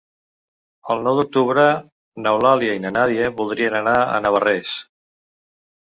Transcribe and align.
El 0.93 1.03
nou 1.07 1.19
d'octubre 1.19 1.65
n'Eulàlia 2.25 2.79
i 2.79 2.83
na 2.87 2.93
Nàdia 2.97 3.31
voldrien 3.43 3.79
anar 3.81 3.95
a 4.03 4.19
Navarrés. 4.25 4.77